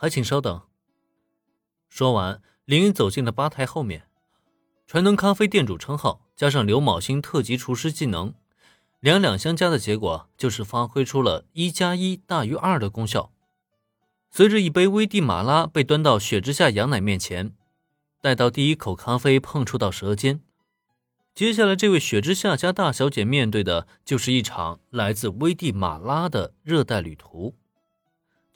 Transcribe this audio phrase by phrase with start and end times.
[0.00, 0.62] 还请稍等。
[1.88, 4.06] 说完，林恩走进了吧台后面。
[4.86, 8.32] 传能咖啡店主称号加上刘卯星特级厨师技能，
[9.00, 13.32] 两两相加的结果就是发挥出了一加一大于二的功效。
[14.30, 17.52] 随着一杯危地马拉被端到雪之下羊奶面前，
[18.20, 20.40] 待到第一口咖啡碰触到舌尖，
[21.34, 27.56] 接下来这位雪之下家大小姐面对的就是一场来自危地马拉的热带旅途。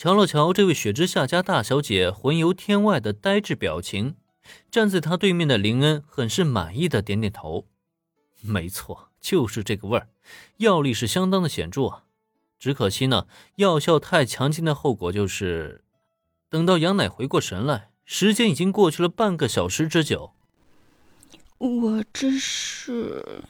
[0.02, 4.16] 瞧了瞧这位雪之下家大小姐魂游天外的呆滞表情。
[4.68, 7.68] 站在她对面的林恩很是满意的点点头，
[8.40, 10.08] 没错，就是这个味儿，
[10.57, 12.02] 药力是相当的显著啊。
[12.58, 15.84] 只可惜呢，药效太强劲的后果就是，
[16.50, 20.32] 等到杨乃回过神来，时间已经过去了半个小时之久。
[21.58, 23.44] 我这是……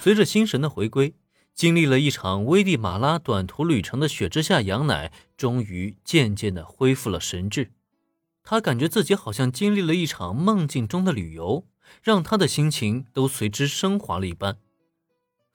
[0.00, 1.12] 随着心神的回归，
[1.58, 7.72] 经历了一场危地马拉短途旅程的雪之下杨乃，终于渐渐的恢复了神智。
[8.44, 11.66] 他感觉自己好像经历了一场梦境中的旅游，
[12.00, 14.56] 让他的心情都随之升华了一般。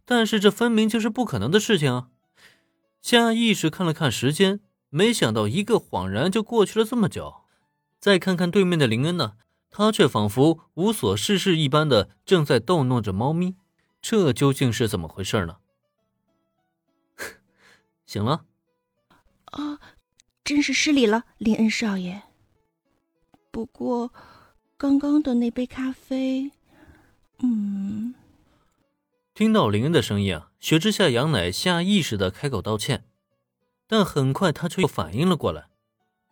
[0.04, 2.08] 但是这分明就是不可能的事情啊！
[3.02, 7.36] 下意识看了看时间，没想到一个恍然就过去了这么久。
[8.02, 9.36] 再看看对面的林恩呢，
[9.70, 13.56] 他却仿佛无所事事一般的正在逗弄着猫咪。
[14.02, 15.60] 这究竟是怎么回事呢？
[18.14, 18.46] 醒了？
[19.46, 19.80] 啊，
[20.44, 22.22] 真是失礼了，林恩少爷。
[23.50, 24.14] 不过，
[24.78, 26.52] 刚刚的那杯咖啡，
[27.40, 28.14] 嗯。
[29.34, 33.04] 听到林恩的声音啊，雪之下杨乃下意识的开口道歉，
[33.88, 35.70] 但很快他却又反应了过来，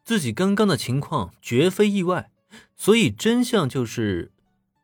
[0.04, 2.30] 自己刚刚的情况绝非意外，
[2.76, 4.32] 所以真相就是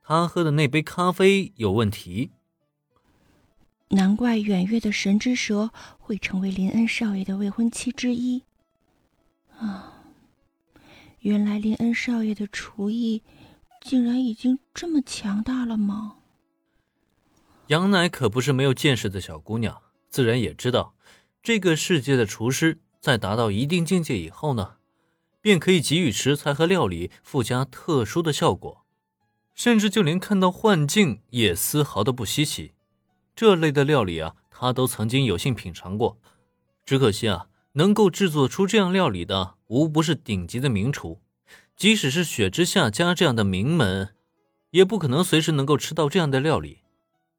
[0.02, 2.32] 他喝的那杯咖啡有问题。
[3.90, 8.44] 难怪远月的神之蛇会成为林恩少爷的未婚妻之一，
[9.58, 9.94] 啊。
[11.20, 13.24] 原来林恩少爷的厨艺
[13.82, 16.18] 竟然已经这么强大了吗？
[17.68, 20.96] 杨乃可不是没有见识的小姑娘，自然也知道，
[21.42, 24.76] 这个世界的厨师在达到一定境界以后呢，
[25.42, 28.86] 便可以给予食材和料理附加特殊的效果，
[29.56, 32.74] 甚至就连看到幻境也丝毫的不稀奇。
[33.38, 36.18] 这类的料理啊，他都曾经有幸品尝过，
[36.84, 37.50] 只可惜啊。
[37.74, 41.22] 能够制作出这样料理的，无不是顶级的名厨。
[41.76, 44.16] 即使是雪之下家这样的名门，
[44.72, 46.80] 也不可能随时能够吃到这样的料理。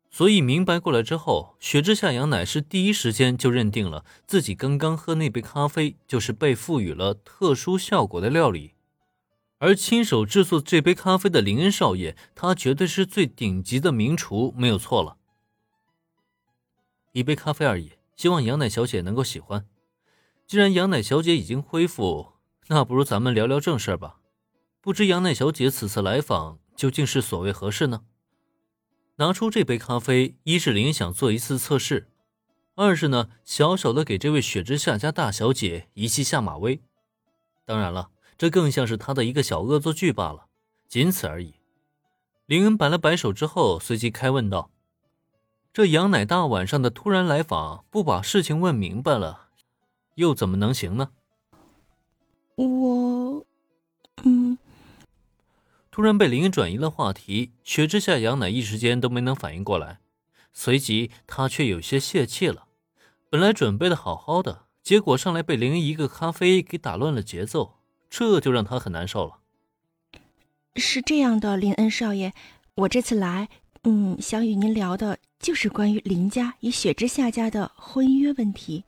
[0.08, 8.74] 所以明白过来之后，雪之下羊奶是第一时间就认定了自己刚刚喝那杯咖啡就是被赋予了特殊效果的料理。
[9.58, 15.16] 而亲手制作这杯咖啡的林恩少爷，他绝对是最顶级的名厨，没有错了。
[17.12, 19.66] 一杯咖啡而已，希望杨奶小姐能够喜欢。
[20.46, 22.34] 既然杨乃小姐已经恢复，
[22.68, 24.20] 那不如咱们聊聊正事吧。
[24.80, 28.02] 不知杨乃小姐此次来访究竟是所谓何事呢？
[29.16, 32.08] 拿出这杯咖啡，一是林想做一次测试，
[32.76, 36.80] 二是呢小小的给这位雪之下家大小姐一记下马威。
[37.64, 40.46] 当然了，这更像是他的一个小恶作剧罢了，
[40.88, 41.56] 仅此而已。
[42.46, 44.70] 林恩摆了摆手之后，随即开问道
[45.78, 49.50] ：“这杨乃大晚上的突然来访，不把事情问明白了？”
[50.16, 51.10] 又怎么能行呢？
[52.56, 53.46] 我，
[54.24, 54.58] 嗯。
[55.92, 60.00] 突然被林恩转移了话题，雪之下杨乃一时间都没能反应过来，
[60.52, 62.64] 随即他却有些泄气了。
[63.30, 67.76] 本来准备的好好的，结果上来被林恩一个咖啡给打乱了节奏，
[68.10, 69.36] 这就让他很难受了。
[70.74, 72.32] 是这样的，林恩少爷，
[72.74, 73.48] 我这次来，
[73.90, 78.84] 嗯，想与您聊的就是关于林家与雪之下家的婚约问题。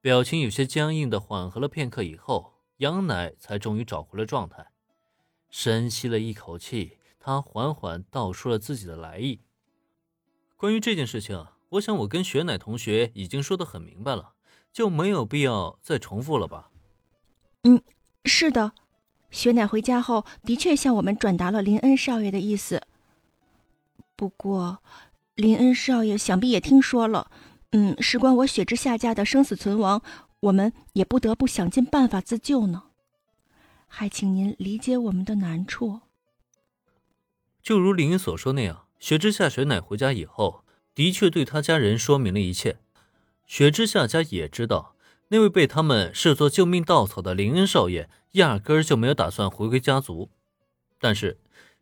[0.00, 4.66] 表情有些僵硬的缓和了片刻以后，杨乃才终于找回了状态，
[5.50, 9.38] 深吸了一口气，他缓缓道出了自己的来意。
[10.56, 14.32] 关于这件事情，我想我跟雪乃同学已经说的很明白了，
[14.72, 16.72] 就没有必要再重复了吧？
[17.62, 17.80] 嗯，
[18.24, 18.72] 是的，
[19.30, 22.82] 雪乃回家后的确向我们转达了林恩少爷的意思。
[24.20, 24.82] 不过，
[25.34, 27.30] 林恩少爷想必也听说了。
[27.70, 30.02] 嗯，事关我雪之下家的生死存亡，
[30.40, 32.82] 我们也不得不想尽办法自救呢。
[33.86, 36.00] 还请您理解我们的难处。
[37.62, 40.64] 就如林云所说那样，雪之下雪乃回家以后，
[40.94, 42.76] 的确对他家人说明了一切。
[43.46, 44.94] 雪之下家也知道，
[45.28, 50.28] 那位被他们视作救命稻草的林恩少爷，压根儿就没有打算回归家族。
[50.98, 51.38] 但是，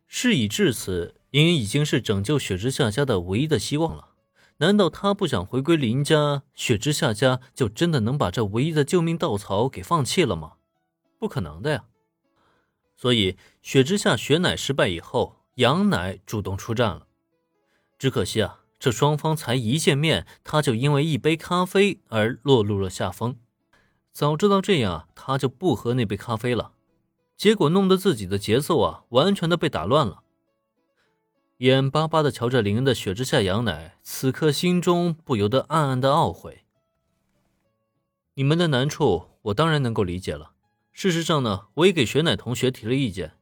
[0.07, 4.09] 事已至此，林恩已经是拯救雪之下家的唯一的希望了。
[4.57, 10.53] 难道他不想回归林家，雪之下家就真的能把这唯一的救命稻草给放弃了吗？
[11.17, 11.85] 不可能的呀。
[12.97, 17.07] 所以雪之下雪乃失败以后，杨乃主动出战了。
[17.97, 23.37] 只可惜啊，这双方才一见面，他就因为一杯咖啡而落入了下风。
[24.11, 26.73] 早知道这样，他就不喝那杯咖啡了。
[27.37, 30.23] 结果弄得自己的节奏啊，完全的被打乱了。
[31.59, 36.63] 眼巴巴的瞧着林恩的雪之下羊奶，此刻心中不由得暗暗的懊悔。
[38.35, 40.53] 你们的难处，我当然能够理解了。
[40.93, 43.33] 事实上呢，我也给雪乃同学提了意见，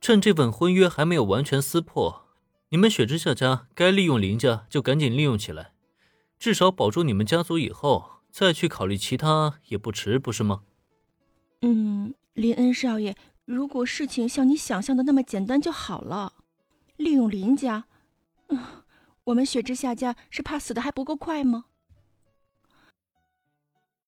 [0.00, 2.24] 趁这份婚约还没有完全撕破，
[2.70, 5.74] 你们雪之下家该利用林家就赶紧利用起来，
[6.38, 10.62] 至少保住你们家族以后，再去考虑其他也不迟，不是吗？
[11.60, 13.14] 嗯，林恩少爷，
[13.44, 16.32] 如果事情像你想象的那么简单就好了。
[16.96, 17.84] 利用林家，
[18.48, 18.58] 嗯，
[19.24, 21.66] 我们雪之下家是怕死的还不够快吗？